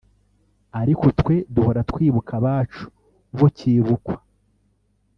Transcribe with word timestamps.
ariko 0.81 1.05
twe 1.19 1.35
duhora 1.53 1.81
twibuka 1.89 2.31
abacu 2.39 2.83
bo 3.37 3.47
kibukwa 3.57 4.15